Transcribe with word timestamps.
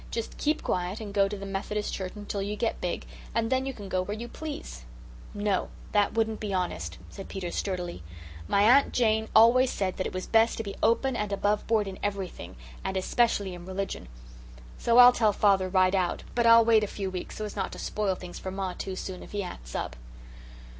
"Just 0.09 0.39
keep 0.39 0.63
quiet 0.63 0.99
and 0.99 1.13
go 1.13 1.27
to 1.27 1.37
the 1.37 1.45
Methodist 1.45 1.93
church 1.93 2.13
until 2.15 2.41
you 2.41 2.55
get 2.55 2.81
big, 2.81 3.05
and 3.35 3.51
then 3.51 3.67
you 3.67 3.71
can 3.73 3.87
go 3.87 4.01
where 4.01 4.17
you 4.17 4.27
please." 4.27 4.83
"No, 5.31 5.69
that 5.91 6.13
wouldn't 6.15 6.39
be 6.39 6.51
honest," 6.55 6.97
said 7.11 7.27
Peter 7.29 7.51
sturdily. 7.51 8.01
"My 8.47 8.63
Aunt 8.63 8.93
Jane 8.93 9.27
always 9.35 9.69
said 9.69 9.99
it 9.99 10.11
was 10.11 10.25
best 10.25 10.57
to 10.57 10.63
be 10.63 10.75
open 10.81 11.15
and 11.15 11.31
above 11.31 11.67
board 11.67 11.87
in 11.87 11.99
everything, 12.01 12.55
and 12.83 12.97
especially 12.97 13.53
in 13.53 13.67
religion. 13.67 14.07
So 14.79 14.97
I'll 14.97 15.13
tell 15.13 15.33
father 15.33 15.69
right 15.69 15.93
out, 15.93 16.23
but 16.33 16.47
I'll 16.47 16.65
wait 16.65 16.83
a 16.83 16.87
few 16.87 17.11
weeks 17.11 17.35
so 17.35 17.45
as 17.45 17.55
not 17.55 17.71
to 17.73 17.77
spoil 17.77 18.15
things 18.15 18.39
for 18.39 18.49
ma 18.49 18.73
too 18.73 18.95
soon 18.95 19.21
if 19.21 19.33
he 19.33 19.43
acts 19.43 19.75
up." 19.75 19.95